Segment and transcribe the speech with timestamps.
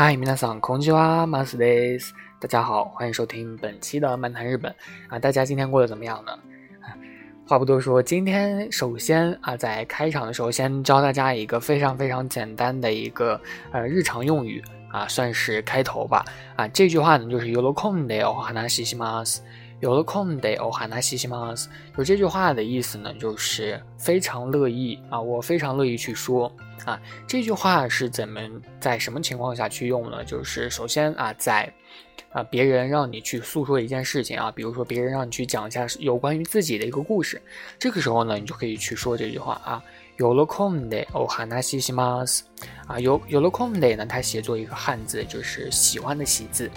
[0.00, 2.14] 嗨，皆さんこんにちは、マスです。
[2.40, 4.74] 大家好，欢迎收听本期的漫谈日本
[5.08, 5.18] 啊！
[5.18, 6.32] 大家今天过得怎么样呢？
[7.48, 13.40] 话不多说，今天首先啊，在开场的时候先教大家一个非常非常简单的一个
[13.72, 16.24] 呃日常用语啊，算是开头吧
[16.56, 16.68] 啊。
[16.68, 19.38] 这句话呢就是 “yorokonde o hanashi shimasu”。
[19.81, 21.67] 有了空得哦哈那西西马斯，
[21.97, 26.49] 就这句话的意思呢，就是非常乐意啊，我非常乐意去说
[26.85, 27.01] 啊。
[27.27, 28.39] 这句话是怎么
[28.79, 30.23] 在什么情况下去用呢？
[30.23, 31.71] 就是首先啊，在
[32.31, 37.41] 啊别人让你去诉说一件事情啊，比如说别人让你去讲一下有关于自己的一个故事，
[37.79, 39.83] 这个时候呢，你就可以去说这句话啊。
[40.17, 42.43] 有了空得哦哈那西西马斯
[42.85, 46.69] 啊，有有了空得呢，它写作一个汉字，就是喜欢的喜字。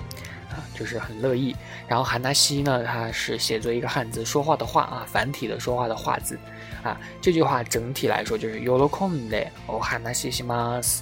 [0.74, 1.54] 就是很乐意，
[1.86, 6.38] 然后韩纳西呢，它是写作一个汉字说话的话啊，繁体的说话的话字，
[6.82, 11.00] 啊，这句话整体来说就是 yorokonde o hanashi shimasu。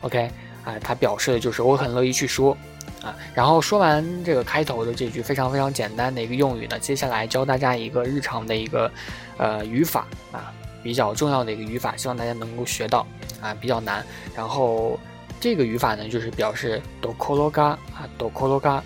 [0.00, 0.30] OK，
[0.64, 2.56] 啊，它表示的就是我很乐意去说，
[3.02, 8.90] 啊，然后说完这个开头的这句非常非常简单的一个用语呢，接下来教大家一个日常的一个
[9.38, 13.06] 呃语法啊，比较重要的一个语法，希望大家能够学到
[13.40, 14.98] 啊，比较难，然后。
[15.40, 18.80] 这个语法呢，就是表示 “do kologa” 啊，“do kologa”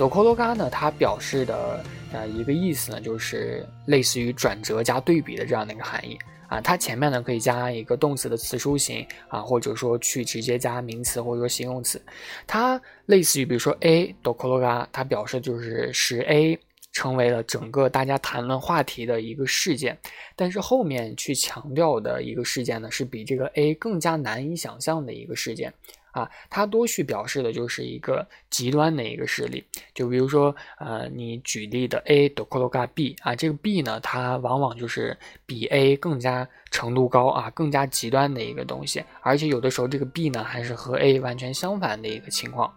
[0.00, 6.58] do kologa 呢，它表示的呃一个意思呢，就是类似于转折加对比的这样的一个含义啊。
[6.58, 12.00] 它前面呢可以加一个动词的词书形啊，或者说去直接加名词或者说形容词。
[12.46, 16.58] 它类似于比如说 a do kologa，它表示就是使 a。
[16.92, 19.96] 成为了整个大家谈论话题的一个事件，
[20.34, 25.72] 但是后面去强调的一个事件呢，是比这个 A 更加难以想象的一个事件
[26.10, 26.28] 啊。
[26.50, 35.16] 它多去表示的就是一个极端的一个事例，就比如说，呃，你举例的 A 的 k o l o g a B 啊，这个 B 呢，它往往就是
[35.46, 42.74] 比 A 更加程度高啊，更加极端的一个东西，而且有的时候这个 B 呢，还是和 A 完全相反的一个情况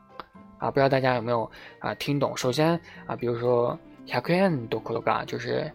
[0.59, 0.69] 啊。
[0.69, 2.37] 不知道大家有没有啊听懂？
[2.37, 3.77] 首先啊，比如说。
[4.06, 5.70] 百元多可多嘎，就是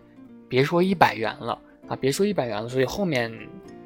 [0.50, 3.32] 别说一百元了啊，别说一百元了，所以后面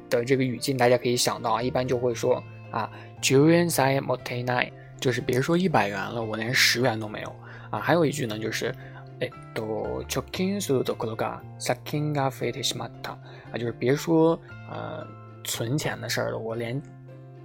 [0.08, 4.70] 的这个语境大家可以想到啊，一般就会说啊，十元才莫太奈，
[5.00, 7.36] 就是别说一百元了，我连十元都没有
[7.70, 7.78] 啊。
[7.78, 8.74] 还有一句呢，就是
[9.20, 13.12] 哎，都貯金数多可多嘎，借金が増えてしまった
[13.52, 14.38] 啊，就是别说
[14.70, 15.06] 呃
[15.44, 16.80] 存钱的事儿了，我连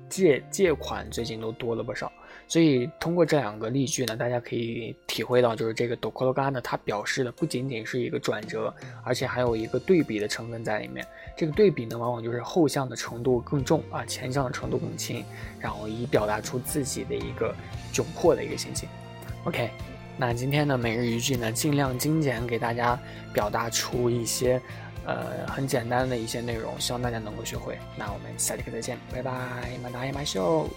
[0.08, 2.10] 借借款最近都多了不少。
[2.50, 8.74] 所以通过这两个例句呢，大家可以体会到，就是这个 do kologa 呢，它表示的不仅仅是一个转折，
[9.04, 11.06] 而且还有一个对比的成分在里面。
[11.36, 15.22] 这个对比呢，往往就是后向的程度更重啊，前向的程度更轻，
[15.60, 17.54] 然后以表达出自己的一个
[17.92, 18.88] 窘迫的一个心情。
[19.44, 19.68] OK，
[20.16, 22.98] 那今天的每日一句呢，尽量精简给大家
[23.34, 24.58] 表达出一些
[25.08, 27.78] 呃很简单的一些内容，希望大家能够学会。
[27.96, 29.32] 那我们下节课再见，拜拜，
[29.82, 30.68] 马达也马秀。